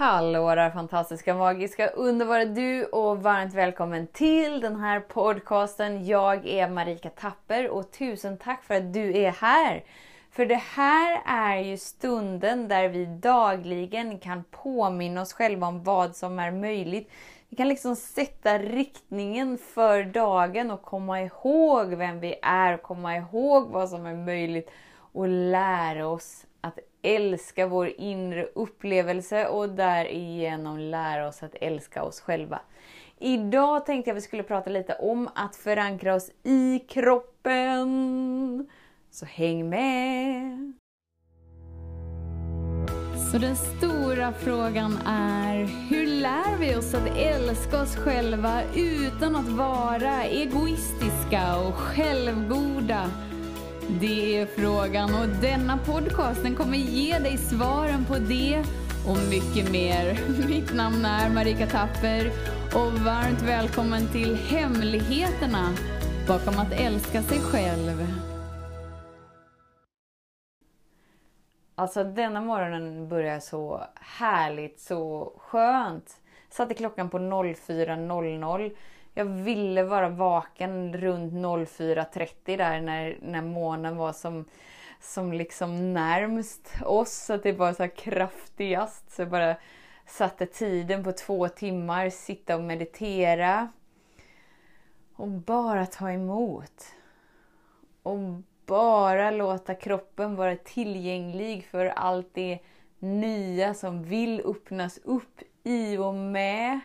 [0.00, 6.06] Hallå där fantastiska, magiska, underbara du och varmt välkommen till den här podcasten.
[6.06, 9.84] Jag är Marika Tapper och tusen tack för att du är här.
[10.30, 16.16] För det här är ju stunden där vi dagligen kan påminna oss själva om vad
[16.16, 17.10] som är möjligt.
[17.48, 23.68] Vi kan liksom sätta riktningen för dagen och komma ihåg vem vi är, komma ihåg
[23.68, 24.70] vad som är möjligt
[25.12, 32.20] och lära oss att älska vår inre upplevelse och därigenom lära oss att älska oss
[32.20, 32.60] själva.
[33.18, 38.68] Idag tänkte jag vi skulle prata lite om att förankra oss i kroppen.
[39.10, 40.72] Så häng med!
[43.32, 45.56] Så den stora frågan är,
[45.90, 53.10] hur lär vi oss att älska oss själva utan att vara egoistiska och självgoda?
[53.98, 58.64] Det är frågan och denna podcasten kommer ge dig svaren på det
[59.08, 60.18] och mycket mer.
[60.48, 62.26] Mitt namn är Marika Tapper
[62.74, 65.68] och varmt välkommen till Hemligheterna
[66.28, 68.06] bakom att älska sig själv.
[71.74, 76.20] Alltså denna morgonen börjar så härligt, så skönt.
[76.50, 78.72] Satte klockan på 04.00
[79.20, 84.44] jag ville vara vaken runt 04.30 där när, när månen var som,
[85.00, 87.30] som liksom närmst oss.
[87.30, 89.12] Att det var så kraftigast.
[89.12, 89.56] Så jag bara
[90.06, 93.68] satte tiden på två timmar, sitta och meditera.
[95.16, 96.84] Och bara ta emot.
[98.02, 98.18] Och
[98.66, 102.58] bara låta kroppen vara tillgänglig för allt det
[102.98, 106.80] nya som vill öppnas upp i och med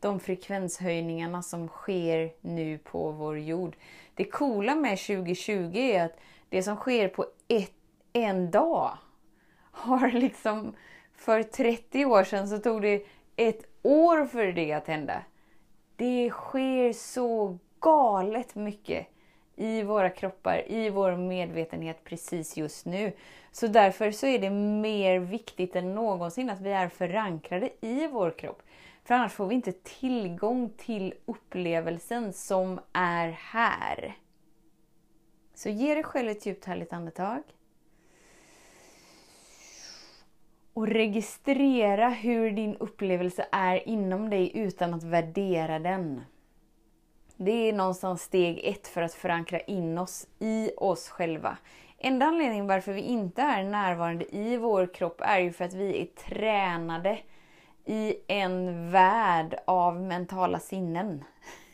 [0.00, 3.76] de frekvenshöjningarna som sker nu på vår jord.
[4.14, 7.72] Det coola med 2020 är att det som sker på ett,
[8.12, 8.98] en dag
[9.70, 10.74] har liksom
[11.16, 15.22] för 30 år sedan så tog det ett år för det att hända.
[15.96, 19.06] Det sker så galet mycket
[19.56, 23.12] i våra kroppar, i vår medvetenhet precis just nu.
[23.52, 28.30] Så därför så är det mer viktigt än någonsin att vi är förankrade i vår
[28.30, 28.62] kropp.
[29.06, 34.16] För annars får vi inte tillgång till upplevelsen som är här.
[35.54, 37.42] Så ge dig själv ett djupt härligt andetag.
[40.72, 46.24] Och registrera hur din upplevelse är inom dig utan att värdera den.
[47.36, 51.58] Det är någonstans steg ett för att förankra in oss i oss själva.
[51.98, 56.02] Enda anledningen varför vi inte är närvarande i vår kropp är ju för att vi
[56.02, 57.18] är tränade
[57.86, 61.24] i en värld av mentala sinnen.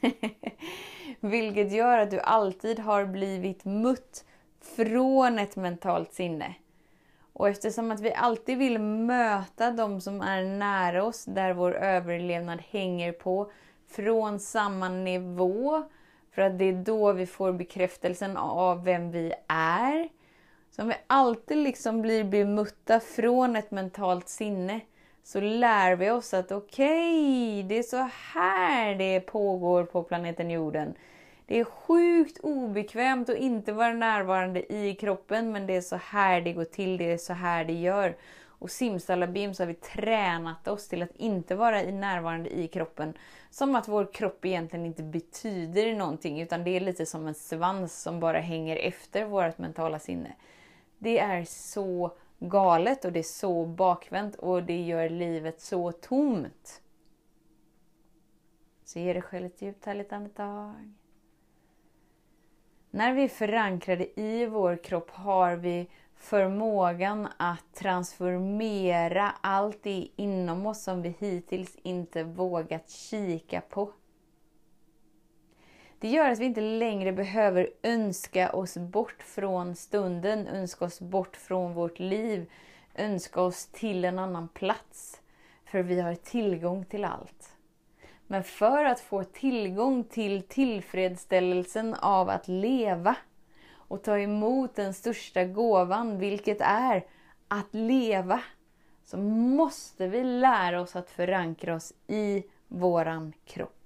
[1.20, 4.24] Vilket gör att du alltid har blivit mött
[4.76, 6.54] från ett mentalt sinne.
[7.32, 12.60] Och eftersom att vi alltid vill möta de som är nära oss, där vår överlevnad
[12.70, 13.50] hänger på,
[13.88, 15.82] från samma nivå,
[16.34, 20.08] för att det är då vi får bekräftelsen av vem vi är.
[20.70, 24.80] Så om vi alltid liksom blir bemötta från ett mentalt sinne,
[25.22, 30.50] så lär vi oss att okej, okay, det är så här det pågår på planeten
[30.50, 30.94] jorden.
[31.46, 36.40] Det är sjukt obekvämt att inte vara närvarande i kroppen men det är så här
[36.40, 38.16] det går till, det är så här det gör.
[38.44, 43.14] Och simsalabim så har vi tränat oss till att inte vara närvarande i kroppen.
[43.50, 48.02] Som att vår kropp egentligen inte betyder någonting utan det är lite som en svans
[48.02, 50.32] som bara hänger efter vårt mentala sinne.
[50.98, 52.12] Det är så
[52.48, 56.82] galet och det är så bakvänt och det gör livet så tomt.
[58.84, 60.92] Så ge dig själv ett djupt härligt andetag.
[62.90, 70.66] När vi är förankrade i vår kropp har vi förmågan att transformera allt det inom
[70.66, 73.92] oss som vi hittills inte vågat kika på.
[76.02, 81.36] Det gör att vi inte längre behöver önska oss bort från stunden, önska oss bort
[81.36, 82.50] från vårt liv,
[82.94, 85.20] önska oss till en annan plats.
[85.64, 87.56] För vi har tillgång till allt.
[88.26, 93.16] Men för att få tillgång till tillfredsställelsen av att leva
[93.74, 97.06] och ta emot den största gåvan, vilket är
[97.48, 98.40] att leva,
[99.04, 103.81] så måste vi lära oss att förankra oss i våran kropp.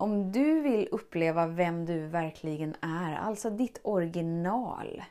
[0.00, 5.02] Om du vill uppleva vem du verkligen är, alltså ditt original,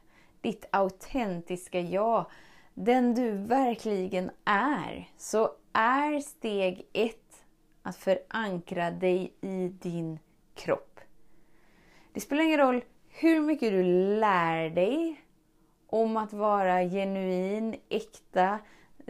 [0.41, 2.25] ditt autentiska jag,
[2.73, 7.45] den du verkligen är, så är steg ett
[7.81, 10.19] att förankra dig i din
[10.55, 10.99] kropp.
[12.13, 13.83] Det spelar ingen roll hur mycket du
[14.19, 15.21] lär dig
[15.87, 18.59] om att vara genuin, äkta,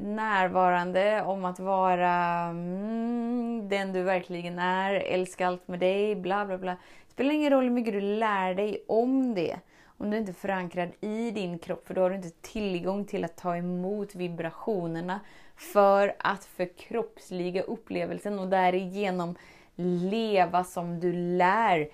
[0.01, 2.13] närvarande, om att vara
[2.49, 6.71] mm, den du verkligen är, älska allt med dig, bla bla bla.
[7.07, 9.59] Det spelar ingen roll hur mycket du lär dig om det.
[9.97, 13.23] Om du inte är förankrad i din kropp, för då har du inte tillgång till
[13.25, 15.19] att ta emot vibrationerna
[15.55, 19.35] för att förkroppsliga upplevelsen och därigenom
[19.75, 21.89] leva som du lär,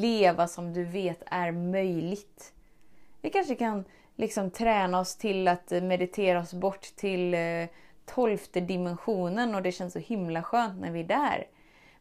[0.00, 2.52] leva som du vet är möjligt.
[3.20, 3.84] Vi kanske kan
[4.18, 7.66] liksom träna oss till att meditera oss bort till eh,
[8.06, 11.46] tolfte dimensionen och det känns så himla skönt när vi är där.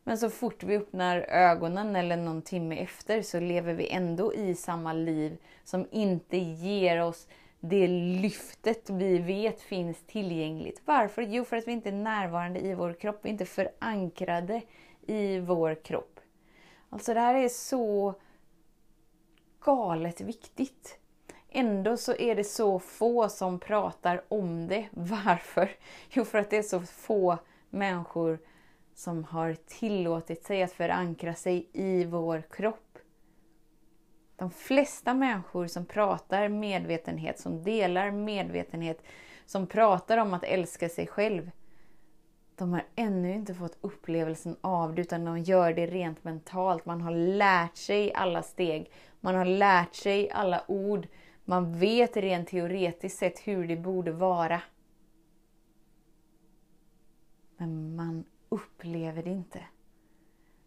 [0.04, 4.56] Men så fort vi öppnar ögonen eller någon timme efter så lever vi ändå i
[4.56, 7.28] samma liv som inte ger oss
[7.60, 10.82] det lyftet vi vet finns tillgängligt.
[10.86, 11.22] Varför?
[11.22, 13.20] Jo, för att vi inte är närvarande i vår kropp.
[13.22, 14.62] Vi är inte förankrade
[15.02, 16.20] i vår kropp.
[16.90, 18.14] Alltså det här är så
[19.60, 21.00] galet viktigt.
[21.50, 24.88] Ändå så är det så få som pratar om det.
[24.92, 25.72] Varför?
[26.10, 27.38] Jo, för att det är så få
[27.70, 28.40] människor
[28.94, 32.98] som har tillåtit sig att förankra sig i vår kropp.
[34.36, 39.04] De flesta människor som pratar medvetenhet, som delar medvetenhet,
[39.46, 41.52] som pratar om att älska sig själv,
[42.58, 46.86] de har ännu inte fått upplevelsen av det utan de gör det rent mentalt.
[46.86, 51.08] Man har lärt sig alla steg, man har lärt sig alla ord,
[51.50, 54.62] man vet rent teoretiskt sett hur det borde vara.
[57.58, 59.64] Men man upplever det inte.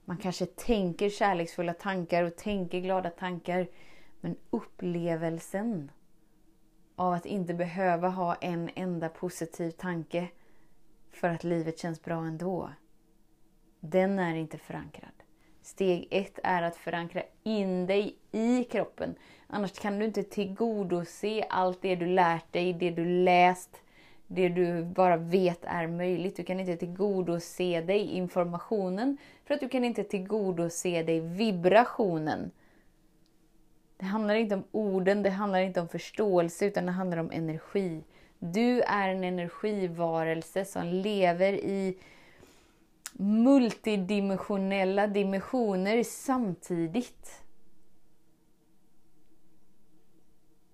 [0.04, 3.68] Man kanske tänker kärleksfulla tankar och tänker glada tankar.
[4.20, 5.90] Men upplevelsen
[6.96, 10.28] av att inte behöva ha en enda positiv tanke
[11.10, 12.70] för att livet känns bra ändå.
[13.80, 15.22] Den är inte förankrad.
[15.62, 19.14] Steg ett är att förankra in dig i kroppen.
[19.46, 23.82] Annars kan du inte tillgodose allt det du lärt dig, det du läst,
[24.26, 26.36] det du bara vet är möjligt.
[26.36, 32.50] Du kan inte tillgodose dig informationen för att du kan inte tillgodose dig vibrationen.
[33.96, 38.02] Det handlar inte om orden, det handlar inte om förståelse utan det handlar om energi.
[38.38, 41.98] Du är en energivarelse som lever i
[43.12, 47.42] multidimensionella dimensioner samtidigt.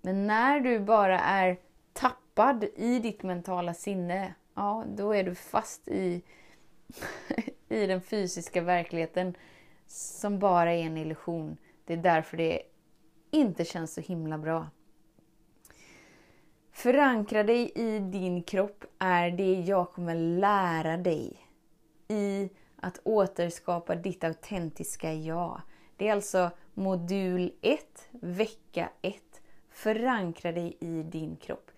[0.01, 1.59] Men när du bara är
[1.93, 6.23] tappad i ditt mentala sinne, ja, då är du fast i,
[7.69, 9.35] i den fysiska verkligheten
[9.87, 11.57] som bara är en illusion.
[11.85, 12.63] Det är därför det
[13.31, 14.67] inte känns så himla bra.
[16.73, 21.46] Förankra dig i din kropp är det jag kommer lära dig
[22.09, 25.61] i att återskapa ditt autentiska jag.
[25.97, 29.15] Det är alltså modul 1, vecka 1.
[29.71, 31.71] Förankra dig i din kropp.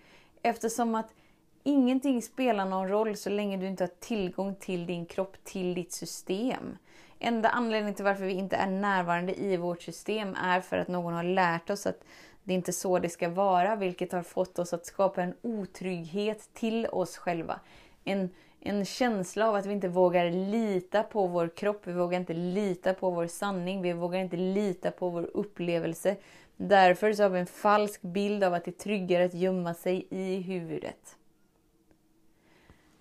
[0.43, 1.15] Eftersom att
[1.63, 5.93] ingenting spelar någon roll så länge du inte har tillgång till din kropp, till ditt
[5.93, 6.77] system.
[7.19, 11.15] Enda anledningen till varför vi inte är närvarande i vårt system är för att någon
[11.15, 12.05] har lärt oss att
[12.45, 16.51] det är inte så det ska vara, vilket har fått oss att skapa en otrygghet
[16.55, 17.61] till oss själva.
[18.05, 18.31] En,
[18.61, 22.95] en känsla av att vi inte vågar lita på vår kropp, vi vågar inte lita
[22.95, 26.17] på vår sanning, vi vågar inte lita på vår upplevelse.
[26.57, 30.07] Därför så har vi en falsk bild av att det är tryggare att gömma sig
[30.11, 31.17] i huvudet.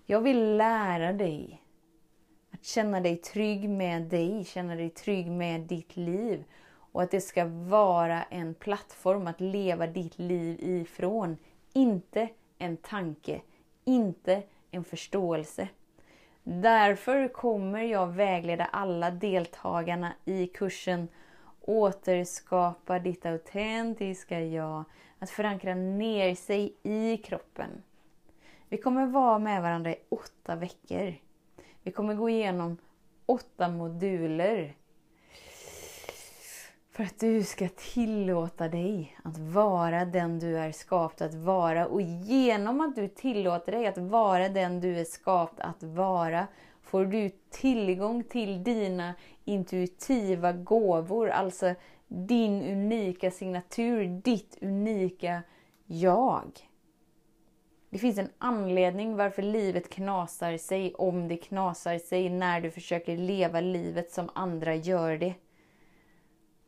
[0.06, 1.62] Jag vill lära dig
[2.50, 6.44] att känna dig trygg med dig, känna dig trygg med ditt liv.
[6.92, 11.36] Och att det ska vara en plattform att leva ditt liv ifrån.
[11.72, 12.28] Inte
[12.58, 13.40] en tanke,
[13.84, 15.68] inte en förståelse.
[16.42, 21.08] Därför kommer jag vägleda alla deltagarna i kursen
[21.60, 24.84] Återskapa ditt autentiska jag.
[25.18, 27.82] Att förankra ner sig i kroppen.
[28.68, 31.14] Vi kommer vara med varandra i åtta veckor.
[31.82, 32.76] Vi kommer gå igenom
[33.26, 34.74] åtta moduler
[36.98, 41.86] för att du ska tillåta dig att vara den du är skapt att vara.
[41.86, 46.46] Och genom att du tillåter dig att vara den du är skapt att vara
[46.82, 49.14] får du tillgång till dina
[49.44, 51.28] intuitiva gåvor.
[51.28, 51.74] Alltså
[52.08, 55.42] din unika signatur, ditt unika
[55.86, 56.50] jag.
[57.90, 63.16] Det finns en anledning varför livet knasar sig om det knasar sig när du försöker
[63.16, 65.34] leva livet som andra gör det.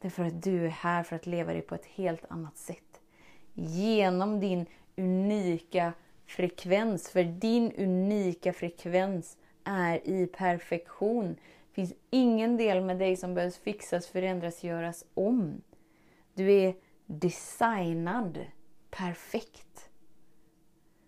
[0.01, 3.01] Därför att du är här för att leva det på ett helt annat sätt.
[3.55, 4.67] Genom din
[4.97, 5.93] unika
[6.27, 7.09] frekvens.
[7.11, 11.37] För din unika frekvens är i perfektion.
[11.69, 15.63] Det finns ingen del med dig som behövs fixas, förändras, göras om.
[16.35, 16.75] Du är
[17.07, 18.47] designad
[18.91, 19.91] perfekt.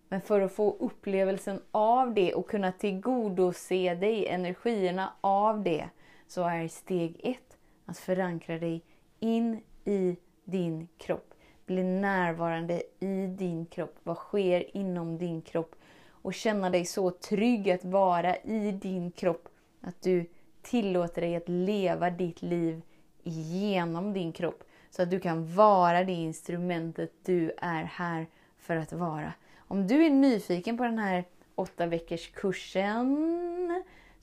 [0.09, 5.89] Men för att få upplevelsen av det och kunna tillgodose dig energierna av det
[6.27, 7.52] så är steg ett
[7.93, 8.85] att förankra dig
[9.21, 11.35] in i din kropp.
[11.67, 13.95] Bli närvarande i din kropp.
[14.03, 15.75] Vad sker inom din kropp?
[16.09, 19.49] Och känna dig så trygg att vara i din kropp
[19.81, 20.27] att du
[20.63, 22.83] tillåter dig att leva ditt liv
[23.23, 24.65] genom din kropp.
[24.91, 28.27] Så att du kan vara det instrumentet du är här
[28.59, 29.33] för att vara.
[29.59, 33.17] Om du är nyfiken på den här åtta veckors kursen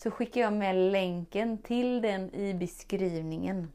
[0.04, 3.72] så skickar jag med länken till den i beskrivningen.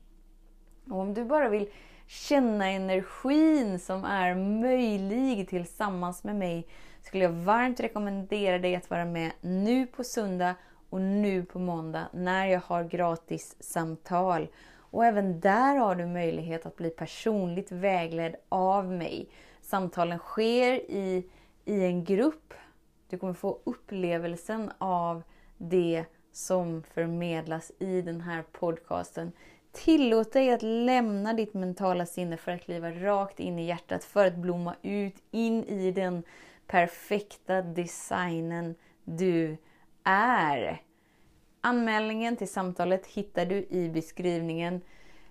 [0.91, 1.69] Och om du bara vill
[2.07, 6.67] känna energin som är möjlig tillsammans med mig
[7.03, 10.55] skulle jag varmt rekommendera dig att vara med nu på söndag
[10.91, 14.49] och nu på måndag när jag har gratis samtal.
[14.77, 19.29] Och även där har du möjlighet att bli personligt vägledd av mig.
[19.61, 21.31] Samtalen sker i,
[21.65, 22.55] i en grupp.
[23.09, 25.23] Du kommer få upplevelsen av
[25.59, 26.05] det
[26.37, 29.33] som förmedlas i den här podcasten.
[29.73, 34.27] Tillåt dig att lämna ditt mentala sinne för att kliva rakt in i hjärtat, för
[34.27, 36.23] att blomma ut in i den
[36.67, 38.75] perfekta designen
[39.05, 39.57] du
[40.05, 40.83] är.
[41.61, 44.81] Anmälningen till samtalet hittar du i beskrivningen.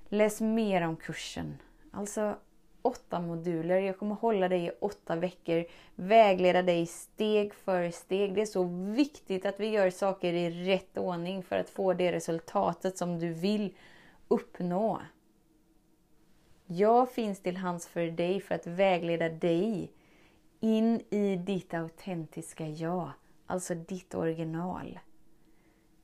[0.09, 1.57] Läs mer om kursen.
[1.91, 2.37] Alltså
[2.83, 3.79] åtta moduler.
[3.79, 5.65] Jag kommer hålla dig i åtta veckor.
[5.95, 8.35] Vägleda dig steg för steg.
[8.35, 8.63] Det är så
[8.95, 13.33] viktigt att vi gör saker i rätt ordning för att få det resultatet som du
[13.33, 13.73] vill
[14.27, 15.01] uppnå.
[16.65, 19.91] Jag finns till hands för dig för att vägleda dig
[20.59, 23.11] in i ditt autentiska jag,
[23.47, 24.99] alltså ditt original.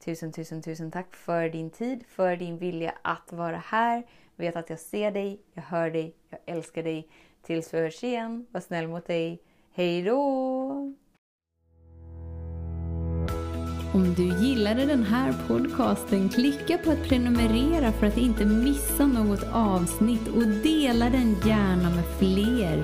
[0.06, 4.04] Tusen, tusen, tusen tack för din tid, för din vilja att vara här.
[4.36, 7.08] Vet att jag ser dig, jag hör dig, jag älskar dig.
[7.42, 9.42] Tills vi hörs igen, var snäll mot dig.
[9.74, 10.94] Hej då!
[13.94, 19.44] Om du gillade den här podcasten, klicka på att prenumerera för att inte missa något
[19.54, 22.84] avsnitt och dela den gärna med fler.